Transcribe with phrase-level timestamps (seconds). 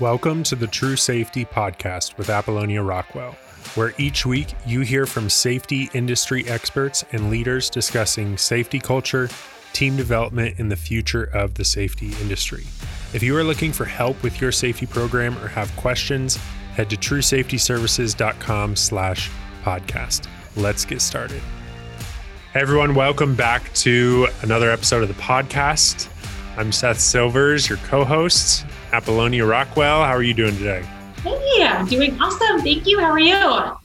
[0.00, 3.36] Welcome to the True Safety Podcast with Apollonia Rockwell,
[3.76, 9.28] where each week you hear from safety industry experts and leaders discussing safety culture,
[9.72, 12.64] team development, and the future of the safety industry.
[13.12, 16.38] If you are looking for help with your safety program or have questions,
[16.74, 19.30] head to truesafetyservices.com slash
[19.62, 20.26] podcast.
[20.56, 21.40] Let's get started.
[22.52, 26.08] Hey everyone, welcome back to another episode of the podcast.
[26.56, 30.04] I'm Seth Silvers, your co-host, Apollonia Rockwell.
[30.04, 30.86] How are you doing today?
[31.24, 32.60] Hey, I'm doing awesome.
[32.60, 33.00] Thank you.
[33.00, 33.34] How are you?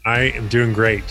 [0.06, 1.04] I am doing great.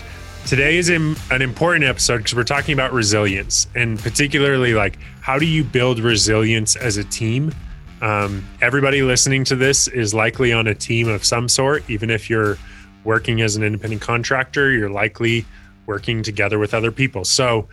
[0.47, 5.47] Today is an important episode because we're talking about resilience and particularly like how do
[5.47, 7.53] you build resilience as a team?
[8.01, 11.83] Um, everybody listening to this is likely on a team of some sort.
[11.91, 12.57] Even if you're
[13.03, 15.45] working as an independent contractor, you're likely
[15.89, 17.25] working together with other people.
[17.25, 17.67] So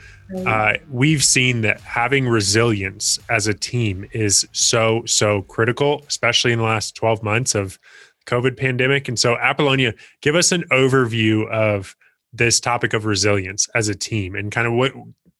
[0.47, 6.57] uh, we've seen that having resilience as a team is so so critical, especially in
[6.57, 7.77] the last 12 months of
[8.25, 9.07] COVID pandemic.
[9.07, 11.95] And so Apollonia, give us an overview of
[12.33, 14.93] this topic of resilience as a team and kind of what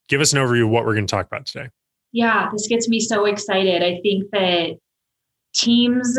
[0.09, 1.69] give us an overview of what we're going to talk about today.
[2.11, 3.81] Yeah, this gets me so excited.
[3.81, 4.77] I think that
[5.55, 6.17] teams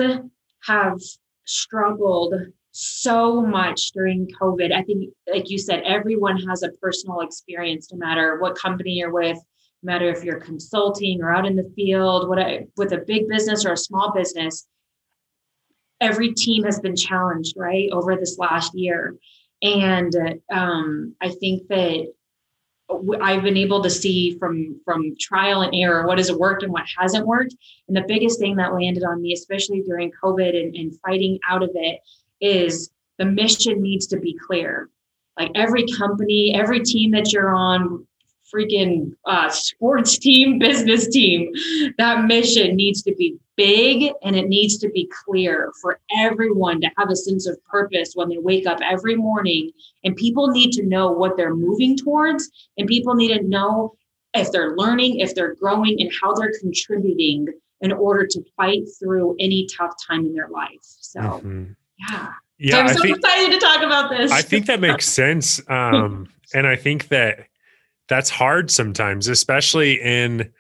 [0.67, 0.99] have
[1.45, 2.35] struggled
[2.79, 4.71] so much during COVID.
[4.71, 9.13] I think, like you said, everyone has a personal experience, no matter what company you're
[9.13, 9.39] with,
[9.83, 13.29] no matter if you're consulting or out in the field, what I, with a big
[13.29, 14.67] business or a small business.
[16.03, 19.17] Every team has been challenged, right, over this last year.
[19.63, 20.15] And
[20.53, 22.13] um, I think that
[23.23, 26.85] I've been able to see from from trial and error what has worked and what
[26.99, 27.55] hasn't worked.
[27.89, 31.63] And the biggest thing that landed on me, especially during COVID and, and fighting out
[31.63, 32.01] of it,
[32.41, 34.91] is the mission needs to be clear.
[35.39, 38.07] Like every company, every team that you're on,
[38.53, 41.53] freaking uh, sports team, business team,
[41.99, 46.91] that mission needs to be big and it needs to be clear for everyone to
[46.99, 49.71] have a sense of purpose when they wake up every morning.
[50.05, 53.95] And people need to know what they're moving towards, and people need to know
[54.35, 57.49] if they're learning, if they're growing, and how they're contributing
[57.81, 60.79] in order to fight through any tough time in their life.
[60.83, 61.21] So.
[61.21, 62.33] Mm-hmm yeah.
[62.59, 64.33] Yeah, so I'm so think, excited to talk about this.
[64.33, 65.61] I think that makes sense.
[65.69, 67.49] Um, and I think that
[68.09, 70.53] that's hard sometimes, especially in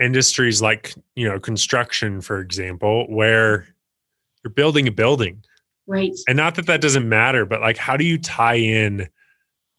[0.00, 3.66] industries like, you know, construction, for example, where
[4.42, 5.44] you're building a building.
[5.86, 6.12] Right.
[6.26, 9.08] And not that that doesn't matter, but like, how do you tie in,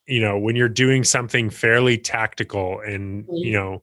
[0.05, 3.37] you know, when you're doing something fairly tactical and, right.
[3.37, 3.81] you know,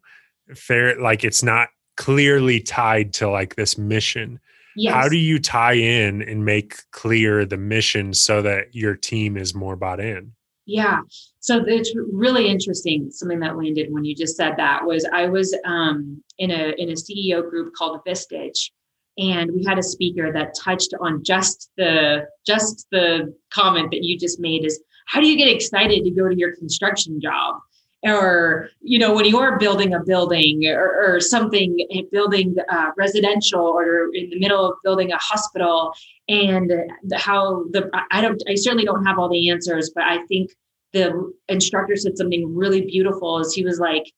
[0.54, 4.38] fair, like it's not clearly tied to like this mission
[4.80, 4.94] Yes.
[4.94, 9.54] How do you tie in and make clear the mission so that your team is
[9.54, 10.32] more bought in?
[10.64, 11.00] Yeah.
[11.40, 13.10] So it's really interesting.
[13.10, 16.88] Something that landed when you just said that was I was um, in a in
[16.88, 18.70] a CEO group called Vistage,
[19.18, 24.18] and we had a speaker that touched on just the just the comment that you
[24.18, 27.56] just made is how do you get excited to go to your construction job?
[28.02, 33.60] Or you know when you are building a building or, or something building uh, residential
[33.60, 35.92] or in the middle of building a hospital
[36.28, 36.72] and
[37.14, 40.50] how the i don't i certainly don't have all the answers but i think
[40.92, 44.10] the instructor said something really beautiful is he was like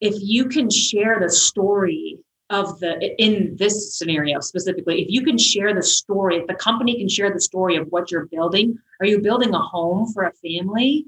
[0.00, 2.18] if you can share the story
[2.50, 6.96] of the in this scenario specifically if you can share the story if the company
[6.96, 10.32] can share the story of what you're building are you building a home for a
[10.32, 11.04] family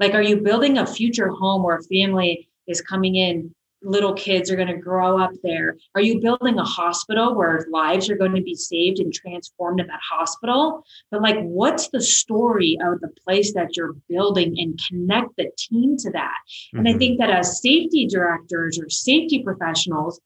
[0.00, 3.54] like, are you building a future home where a family is coming in?
[3.80, 5.76] Little kids are going to grow up there.
[5.94, 9.86] Are you building a hospital where lives are going to be saved and transformed in
[9.86, 10.82] that hospital?
[11.12, 15.96] But, like, what's the story of the place that you're building and connect the team
[15.98, 16.34] to that?
[16.74, 16.78] Mm-hmm.
[16.78, 16.98] And I mm-hmm.
[16.98, 20.20] think that as safety directors or safety professionals,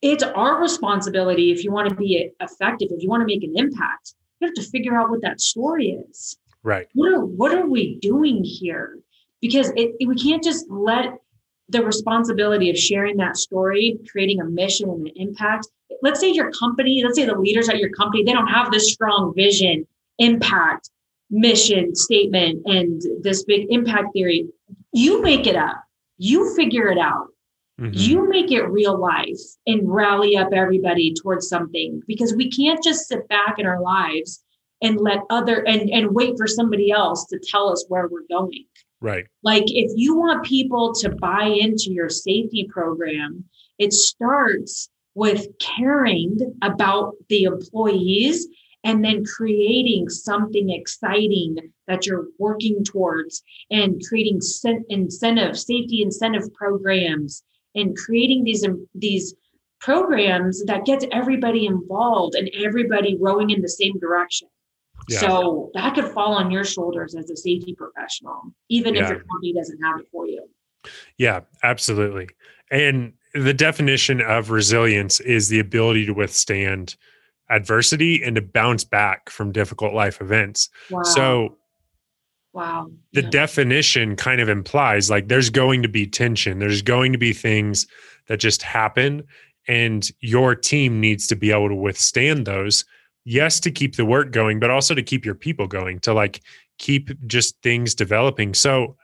[0.00, 3.54] it's our responsibility if you want to be effective, if you want to make an
[3.56, 6.38] impact, you have to figure out what that story is.
[6.62, 6.88] Right.
[6.94, 8.98] What are what are we doing here?
[9.44, 11.18] Because it, it, we can't just let
[11.68, 15.68] the responsibility of sharing that story, creating a mission and an impact.
[16.00, 18.90] Let's say your company, let's say the leaders at your company, they don't have this
[18.90, 19.86] strong vision,
[20.18, 20.88] impact,
[21.28, 24.48] mission statement, and this big impact theory.
[24.92, 25.76] You make it up.
[26.16, 27.26] You figure it out.
[27.78, 27.92] Mm-hmm.
[27.92, 33.08] You make it real life and rally up everybody towards something because we can't just
[33.08, 34.42] sit back in our lives
[34.80, 38.64] and let other and, and wait for somebody else to tell us where we're going.
[39.04, 39.26] Right.
[39.42, 43.44] Like if you want people to buy into your safety program,
[43.78, 48.48] it starts with caring about the employees
[48.82, 51.56] and then creating something exciting
[51.86, 54.40] that you're working towards and creating
[54.88, 57.42] incentive safety incentive programs
[57.74, 59.34] and creating these these
[59.80, 64.48] programs that gets everybody involved and everybody rowing in the same direction.
[65.08, 65.20] Yeah.
[65.20, 69.04] So that could fall on your shoulders as a safety professional, even yeah.
[69.04, 70.48] if your company doesn't have it for you.
[71.18, 72.28] Yeah, absolutely.
[72.70, 76.96] And the definition of resilience is the ability to withstand
[77.50, 80.70] adversity and to bounce back from difficult life events.
[80.90, 81.02] Wow.
[81.02, 81.56] So
[82.54, 82.92] Wow.
[83.12, 83.30] The yeah.
[83.30, 86.60] definition kind of implies like there's going to be tension.
[86.60, 87.88] There's going to be things
[88.28, 89.24] that just happen
[89.66, 92.84] and your team needs to be able to withstand those.
[93.24, 96.42] Yes, to keep the work going, but also to keep your people going, to like
[96.78, 98.54] keep just things developing.
[98.54, 98.96] So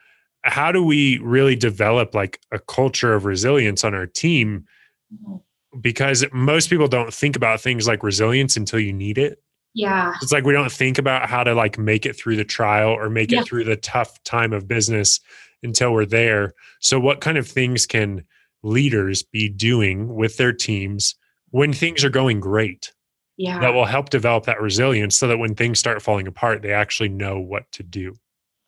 [0.42, 4.66] how do we really develop like a culture of resilience on our team?
[5.12, 5.36] Mm-hmm.
[5.80, 9.40] Because most people don't think about things like resilience until you need it.
[9.74, 10.14] Yeah.
[10.20, 13.08] It's like we don't think about how to like make it through the trial or
[13.08, 13.40] make yeah.
[13.40, 15.20] it through the tough time of business
[15.62, 16.54] until we're there.
[16.80, 18.24] So what kind of things can
[18.62, 21.14] leaders be doing with their teams
[21.50, 22.92] when things are going great?
[23.40, 23.58] Yeah.
[23.58, 27.08] That will help develop that resilience so that when things start falling apart, they actually
[27.08, 28.14] know what to do.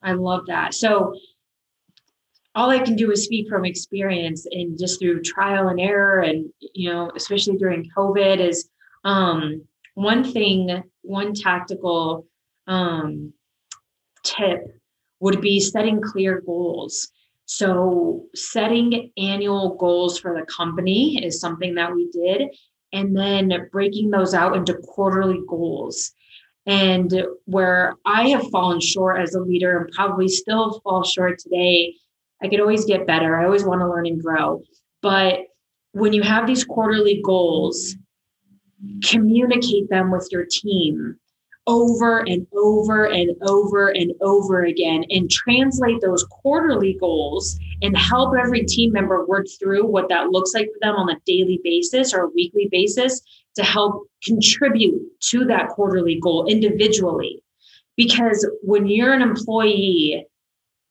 [0.03, 0.73] I love that.
[0.73, 1.15] So
[2.55, 6.51] all I can do is speak from experience and just through trial and error and
[6.73, 8.71] you know, especially during COVID is
[9.05, 9.61] um
[9.93, 12.27] one thing, one tactical
[12.67, 13.35] um,
[14.25, 14.81] tip
[15.21, 17.11] would be setting clear goals.
[17.45, 22.49] So, setting annual goals for the company is something that we did,
[22.93, 26.12] and then breaking those out into quarterly goals.
[26.67, 31.94] And where I have fallen short as a leader and probably still fall short today,
[32.43, 33.37] I could always get better.
[33.37, 34.62] I always want to learn and grow.
[35.00, 35.41] But
[35.93, 37.97] when you have these quarterly goals,
[39.05, 41.19] communicate them with your team
[41.67, 48.34] over and over and over and over again and translate those quarterly goals and help
[48.37, 52.14] every team member work through what that looks like for them on a daily basis
[52.14, 53.20] or a weekly basis
[53.56, 57.43] to help contribute to that quarterly goal individually.
[57.96, 60.26] Because when you're an employee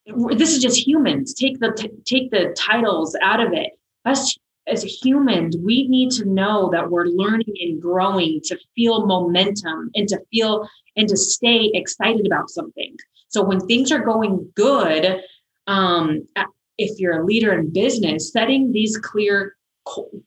[0.05, 1.33] this is just humans.
[1.33, 1.71] Take the
[2.05, 3.71] take the titles out of it.
[4.05, 4.37] Us
[4.67, 10.07] as humans, we need to know that we're learning and growing to feel momentum and
[10.07, 12.95] to feel and to stay excited about something.
[13.29, 15.21] So when things are going good,
[15.67, 16.27] um,
[16.83, 19.55] if you're a leader in business, setting these clear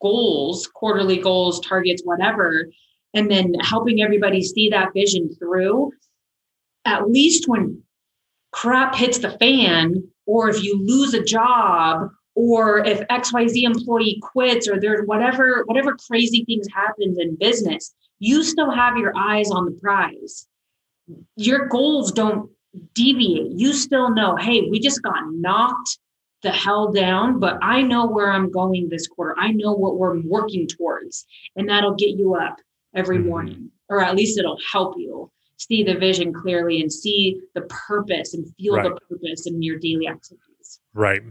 [0.01, 2.69] goals, quarterly goals, targets, whatever,
[3.15, 5.93] and then helping everybody see that vision through,
[6.85, 7.83] at least when
[8.53, 14.67] crap hits the fan, or if you lose a job or if xyz employee quits
[14.67, 19.67] or there's whatever whatever crazy things happens in business you still have your eyes on
[19.67, 20.47] the prize.
[21.37, 22.51] Your goals don't
[22.95, 23.53] deviate.
[23.53, 25.99] You still know hey we just got knocked
[26.44, 30.20] the hell down but i know where i'm going this quarter i know what we're
[30.20, 31.26] working towards
[31.56, 32.56] and that'll get you up
[32.94, 33.29] every mm-hmm.
[33.29, 38.35] morning or at least it'll help you see the vision clearly and see the purpose
[38.35, 38.85] and feel right.
[38.85, 41.23] the purpose in your daily activities right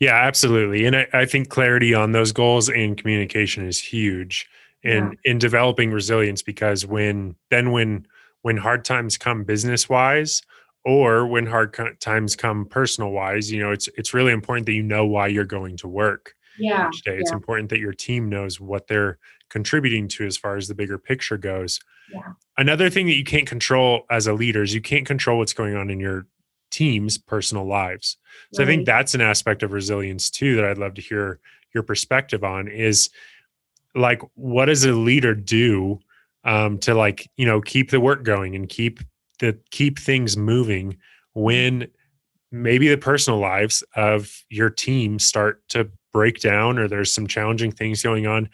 [0.00, 0.84] yeah, absolutely.
[0.84, 4.48] And I, I, think clarity on those goals and communication is huge
[4.82, 5.30] in yeah.
[5.30, 8.06] in developing resilience because when then when
[8.42, 10.42] when hard times come business wise
[10.84, 14.82] or when hard times come personal wise, you know, it's it's really important that you
[14.82, 17.14] know why you're going to work yeah, each day.
[17.14, 17.20] Yeah.
[17.20, 19.18] It's important that your team knows what they're
[19.48, 21.78] contributing to as far as the bigger picture goes.
[22.12, 22.32] Yeah.
[22.58, 25.76] Another thing that you can't control as a leader is you can't control what's going
[25.76, 26.26] on in your
[26.70, 28.16] team's personal lives.
[28.52, 28.68] So right.
[28.68, 31.38] I think that's an aspect of resilience too that I'd love to hear
[31.74, 33.10] your perspective on is
[33.94, 36.00] like what does a leader do
[36.44, 39.00] um, to like you know keep the work going and keep
[39.42, 40.96] the keep things moving
[41.34, 41.86] when
[42.50, 47.70] maybe the personal lives of your team start to break down or there's some challenging
[47.70, 48.48] things going on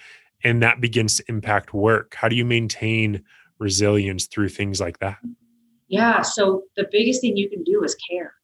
[0.45, 3.23] and that begins to impact work how do you maintain
[3.59, 5.19] resilience through things like that
[5.89, 6.21] yeah.
[6.21, 8.35] So the biggest thing you can do is care.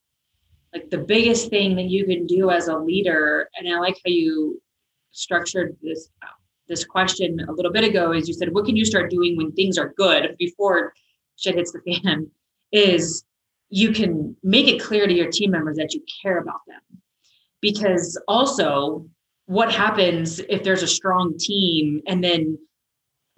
[0.73, 4.11] Like the biggest thing that you can do as a leader, and I like how
[4.11, 4.61] you
[5.13, 6.09] structured this
[6.67, 9.53] this question a little bit ago, is you said, what can you start doing when
[9.53, 10.95] things are good before
[11.37, 12.31] shit hits the fan?
[12.73, 13.25] Is
[13.71, 17.01] you can make it clear to your team members that you care about them.
[17.61, 19.07] Because also,
[19.47, 22.59] what happens if there's a strong team and then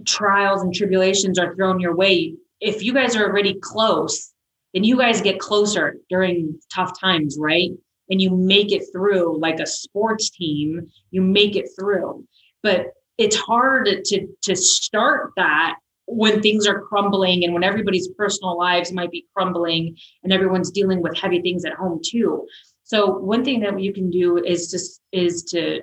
[0.04, 4.32] trials and tribulations are thrown your way if you guys are already close,
[4.74, 7.70] then you guys get closer during tough times, right?
[8.08, 12.24] And you make it through like a sports team, you make it through.
[12.62, 12.86] But
[13.18, 18.92] it's hard to to start that when things are crumbling and when everybody's personal lives
[18.92, 22.46] might be crumbling and everyone's dealing with heavy things at home too.
[22.84, 25.80] So one thing that you can do is just is to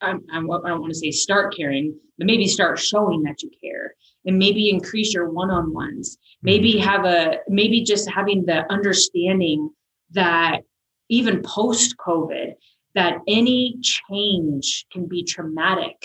[0.00, 3.94] I, I don't want to say start caring, but maybe start showing that you care
[4.24, 6.88] and maybe increase your one-on-ones maybe mm-hmm.
[6.88, 9.70] have a maybe just having the understanding
[10.12, 10.60] that
[11.08, 12.52] even post covid
[12.94, 15.96] that any change can be traumatic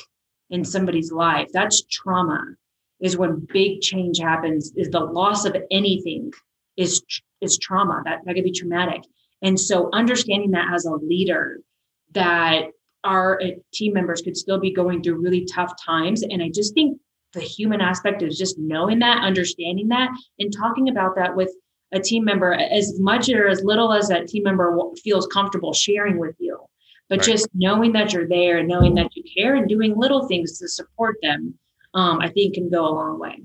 [0.50, 2.44] in somebody's life that's trauma
[3.00, 6.32] is when big change happens is the loss of anything
[6.78, 7.02] is
[7.42, 9.02] is trauma that that could be traumatic
[9.42, 11.60] and so understanding that as a leader
[12.12, 12.68] that
[13.04, 16.74] our uh, team members could still be going through really tough times and i just
[16.74, 17.00] think
[17.34, 21.54] the human aspect is just knowing that, understanding that, and talking about that with
[21.94, 26.18] a team member as much or as little as that team member feels comfortable sharing
[26.18, 26.58] with you.
[27.10, 27.28] But right.
[27.28, 30.68] just knowing that you're there and knowing that you care and doing little things to
[30.68, 31.58] support them,
[31.94, 33.42] um, I think can go a long way.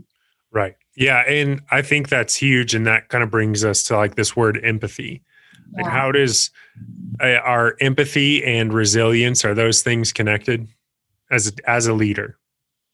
[0.50, 0.76] Right.
[0.96, 1.20] Yeah.
[1.20, 2.74] And I think that's huge.
[2.74, 5.22] And that kind of brings us to like this word empathy.
[5.74, 5.82] Yeah.
[5.82, 6.50] Like, how does
[7.20, 10.68] uh, our empathy and resilience are those things connected
[11.30, 12.38] as as a leader?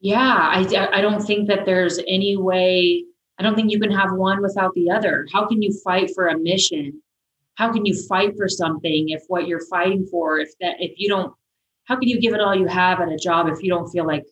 [0.00, 3.04] yeah i i don't think that there's any way
[3.38, 6.28] i don't think you can have one without the other how can you fight for
[6.28, 7.00] a mission
[7.56, 11.08] how can you fight for something if what you're fighting for if that if you
[11.08, 11.32] don't
[11.84, 14.06] how can you give it all you have at a job if you don't feel
[14.06, 14.24] like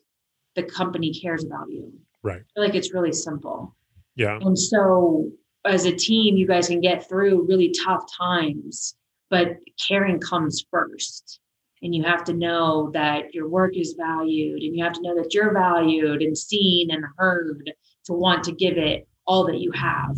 [0.57, 1.93] the company cares about you.
[2.23, 2.41] Right.
[2.41, 3.73] I feel like it's really simple.
[4.15, 4.37] Yeah.
[4.41, 5.31] And so
[5.63, 8.95] as a team you guys can get through really tough times
[9.29, 11.39] but caring comes first.
[11.83, 15.15] And you have to know that your work is valued and you have to know
[15.15, 17.71] that you're valued and seen and heard
[18.05, 20.17] to want to give it all that you have.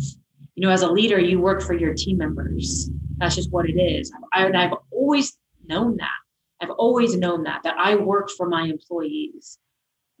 [0.54, 2.88] You know as a leader you work for your team members.
[3.18, 4.10] That's just what it is.
[4.32, 6.20] I, i've always known that.
[6.62, 9.58] I've always known that that i work for my employees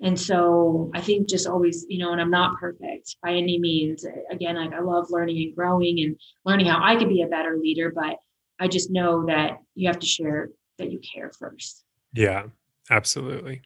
[0.02, 4.04] and so i think just always you know and i'm not perfect by any means
[4.30, 7.56] again like i love learning and growing and learning how i could be a better
[7.56, 8.16] leader but
[8.58, 11.84] i just know that you have to share that you care first.
[12.12, 12.44] Yeah,
[12.90, 13.62] absolutely.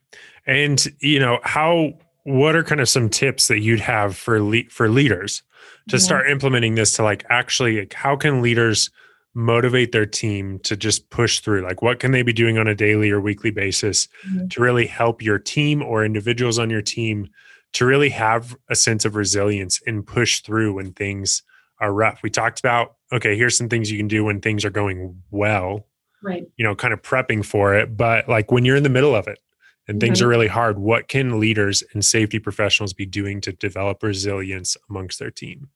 [0.47, 4.69] And you know, how what are kind of some tips that you'd have for le-
[4.69, 5.43] for leaders
[5.88, 6.03] to yeah.
[6.03, 8.91] start implementing this to like actually like, how can leaders
[9.35, 11.62] motivate their team to just push through?
[11.62, 14.49] Like what can they be doing on a daily or weekly basis mm-hmm.
[14.49, 17.29] to really help your team or individuals on your team
[17.75, 21.43] to really have a sense of resilience and push through when things
[21.81, 22.23] are rough?
[22.23, 25.87] We talked about okay here's some things you can do when things are going well
[26.23, 26.45] right.
[26.57, 29.29] you know kind of prepping for it but like when you're in the middle of
[29.29, 29.38] it
[29.87, 34.03] and things are really hard what can leaders and safety professionals be doing to develop
[34.03, 35.69] resilience amongst their team?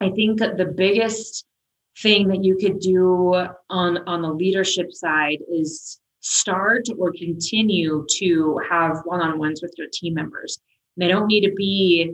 [0.00, 1.46] I think the biggest
[2.02, 3.34] thing that you could do
[3.70, 10.14] on on the leadership side is start or continue to have one-on-ones with your team
[10.14, 10.58] members
[10.96, 12.12] they don't need to be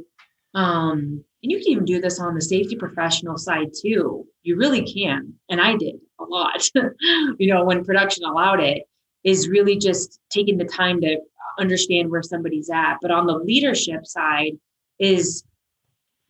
[0.54, 4.82] um and you can even do this on the safety professional side too you really
[4.82, 6.68] can and i did a lot,
[7.38, 8.84] you know, when production allowed it,
[9.24, 11.18] is really just taking the time to
[11.58, 12.98] understand where somebody's at.
[13.02, 14.52] But on the leadership side,
[14.98, 15.44] is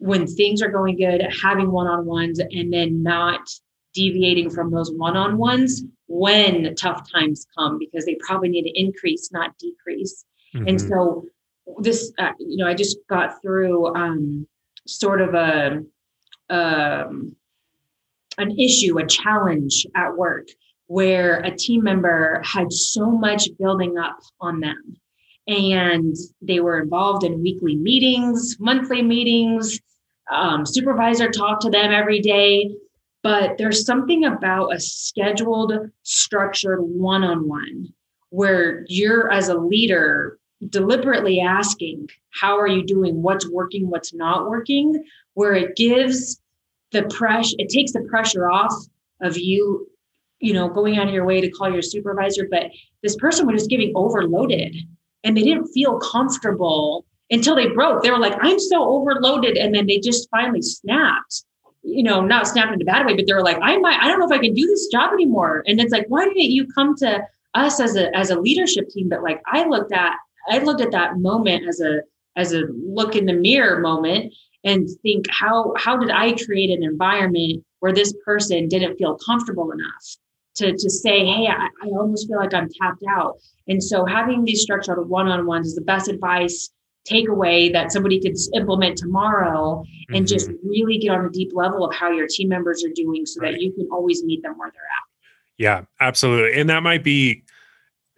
[0.01, 3.49] when things are going good, having one on ones and then not
[3.95, 8.81] deviating from those one on ones when tough times come, because they probably need to
[8.81, 10.25] increase, not decrease.
[10.55, 10.69] Mm-hmm.
[10.69, 11.27] And so,
[11.81, 14.47] this, uh, you know, I just got through um,
[14.87, 15.83] sort of a,
[16.49, 17.37] um,
[18.39, 20.49] an issue, a challenge at work
[20.87, 24.97] where a team member had so much building up on them.
[25.47, 29.79] And they were involved in weekly meetings, monthly meetings.
[30.31, 32.71] Um, supervisor talked to them every day.
[33.23, 35.73] But there's something about a scheduled,
[36.05, 37.89] structured one on one
[38.31, 40.39] where you're, as a leader,
[40.71, 43.23] deliberately asking, How are you doing?
[43.23, 43.91] What's working?
[43.91, 45.05] What's not working?
[45.35, 46.41] Where it gives
[46.93, 48.75] the pressure it takes the pressure off
[49.21, 49.89] of you
[50.41, 52.71] you know going out of your way to call your supervisor but
[53.03, 54.77] this person was just getting overloaded
[55.25, 58.03] and they didn't feel comfortable until they broke.
[58.03, 59.57] They were like i'm so overloaded.
[59.57, 61.45] And then they just finally snapped
[61.83, 64.07] you know not snapped in a bad way but they were like i might i
[64.07, 65.63] don't know if i can do this job anymore.
[65.67, 67.23] And it's like why didn't you come to
[67.55, 69.09] us as a as a leadership team?
[69.09, 70.15] But like i looked at
[70.49, 72.03] i looked at that moment as a
[72.37, 74.33] as a look in the mirror moment
[74.65, 79.71] and think how how did I create an environment where this person didn't feel comfortable
[79.73, 80.17] enough
[80.57, 83.39] to to say, hey, I, I almost feel like I'm tapped out.
[83.69, 86.71] And so having these structured one-on-ones is the best advice
[87.11, 90.25] takeaway that somebody could implement tomorrow and mm-hmm.
[90.25, 93.41] just really get on a deep level of how your team members are doing so
[93.41, 93.53] right.
[93.53, 95.09] that you can always meet them where they're at.
[95.59, 96.59] Yeah, absolutely.
[96.59, 97.45] And that might be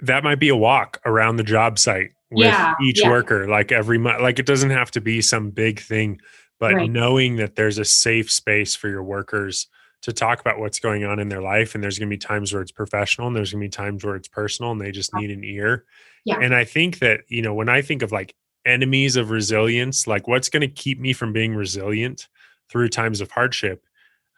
[0.00, 3.10] that might be a walk around the job site with yeah, each yeah.
[3.10, 6.18] worker like every month like it doesn't have to be some big thing
[6.58, 6.90] but right.
[6.90, 9.68] knowing that there's a safe space for your workers
[10.02, 11.74] to talk about what's going on in their life.
[11.74, 14.04] And there's going to be times where it's professional and there's going to be times
[14.04, 15.84] where it's personal and they just need an ear.
[16.24, 16.38] Yeah.
[16.40, 18.34] And I think that, you know, when I think of like
[18.66, 22.28] enemies of resilience, like what's going to keep me from being resilient
[22.70, 23.84] through times of hardship?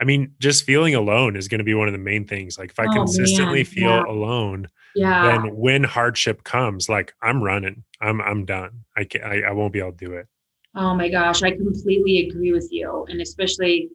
[0.01, 2.59] I mean, just feeling alone is going to be one of the main things.
[2.59, 3.65] Like if I Oh, consistently man.
[3.65, 4.05] feel Yeah.
[4.07, 5.23] alone, Yeah.
[5.25, 8.85] then when hardship comes, like I'm running, I'm I'm done.
[8.97, 10.27] I can I, I won't be able to do it.
[10.75, 13.07] Oh my gosh, I completely agree with you.
[13.09, 13.91] And especially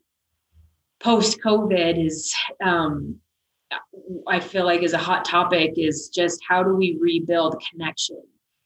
[0.99, 2.33] post COVID is
[2.63, 3.19] um
[4.27, 8.21] I feel like is a hot topic is just how do we rebuild connection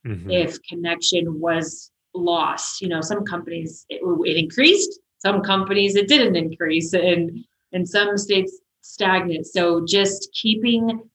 [0.06, 0.32] Mhm.
[0.32, 2.82] if connection was lost.
[2.82, 8.18] You know, some companies it, it increased, some companies it didn't increase, and in some
[8.18, 9.48] states stagnant.
[9.48, 11.10] So just keeping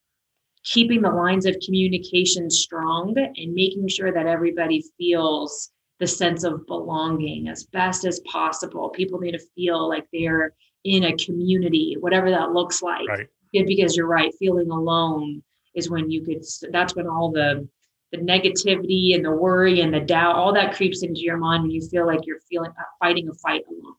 [0.64, 6.66] keeping the lines of communication strong and making sure that everybody feels the sense of
[6.66, 8.90] belonging as best as possible.
[8.90, 10.52] People need to feel like they're
[10.84, 13.08] in a community, whatever that looks like.
[13.08, 13.28] Right.
[13.52, 15.42] Yeah, because you're right, feeling alone
[15.74, 17.68] is when you could that's when all the
[18.12, 21.70] the negativity and the worry and the doubt, all that creeps into your mind when
[21.70, 23.94] you feel like you're feeling uh, fighting a fight alone.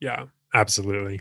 [0.00, 1.20] Yeah, absolutely.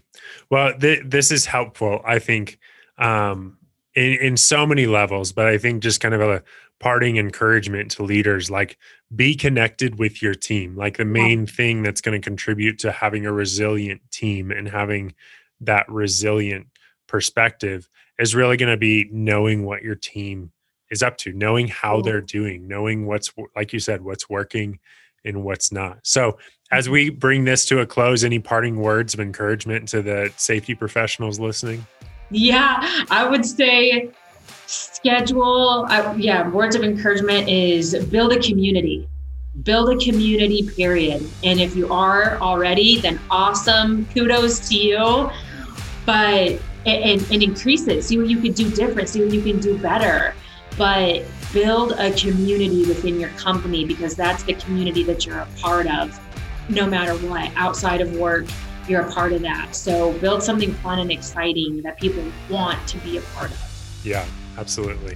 [0.50, 2.60] Well, th- this is helpful, I think,
[2.98, 3.58] um,
[3.94, 5.32] in in so many levels.
[5.32, 6.44] But I think just kind of a
[6.80, 8.78] parting encouragement to leaders, like
[9.14, 10.78] be connected with your team.
[10.78, 15.14] Like the main thing that's going to contribute to having a resilient team and having
[15.62, 16.68] that resilient
[17.08, 20.52] perspective is really going to be knowing what your team
[20.92, 22.04] is up to, knowing how Cool.
[22.04, 24.80] they're doing, knowing what's like you said, what's working
[25.26, 26.00] and what's not.
[26.04, 26.38] So
[26.72, 26.94] as mm-hmm.
[26.94, 31.40] we bring this to a close, any parting words of encouragement to the safety professionals
[31.40, 31.86] listening?
[32.32, 34.12] Yeah, I would say
[34.68, 35.86] schedule.
[35.90, 39.08] I, yeah, words of encouragement is build a community.
[39.64, 41.28] Build a community, period.
[41.44, 44.06] And if you are already, then awesome.
[44.14, 45.30] Kudos to you.
[46.06, 48.04] But and, and increase it.
[48.04, 49.10] See what you can do different.
[49.10, 50.34] See what you can do better.
[50.78, 55.88] But build a community within your company because that's the community that you're a part
[55.88, 56.20] of,
[56.70, 57.52] no matter what.
[57.56, 58.46] Outside of work,
[58.88, 59.76] you're a part of that.
[59.76, 64.00] So build something fun and exciting that people want to be a part of.
[64.04, 64.26] Yeah,
[64.58, 65.16] absolutely.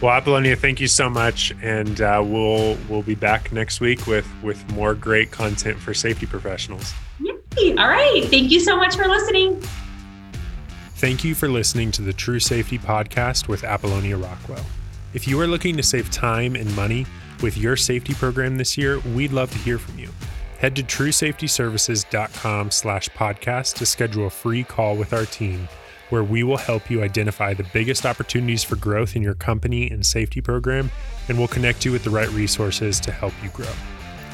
[0.00, 4.26] Well, Apollonia, thank you so much, and uh, we'll we'll be back next week with
[4.42, 6.94] with more great content for safety professionals.
[7.20, 7.76] Yay.
[7.76, 8.24] All right.
[8.24, 9.60] Thank you so much for listening.
[10.94, 14.64] Thank you for listening to the True Safety Podcast with Apollonia Rockwell.
[15.12, 17.06] If you are looking to save time and money
[17.42, 20.10] with your safety program this year, we'd love to hear from you.
[20.58, 25.68] Head to truesafetyservices.com slash podcast to schedule a free call with our team
[26.10, 30.04] where we will help you identify the biggest opportunities for growth in your company and
[30.04, 30.90] safety program,
[31.28, 33.72] and we'll connect you with the right resources to help you grow.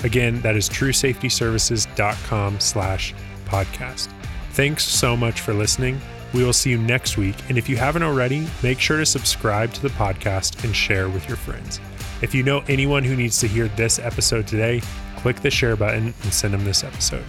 [0.03, 3.15] Again, that is truesafetyservices.com slash
[3.47, 4.09] podcast.
[4.53, 6.01] Thanks so much for listening.
[6.37, 7.35] We will see you next week.
[7.49, 11.27] And if you haven't already, make sure to subscribe to the podcast and share with
[11.27, 11.81] your friends.
[12.20, 14.83] If you know anyone who needs to hear this episode today,
[15.16, 17.25] click the share button and send them this episode.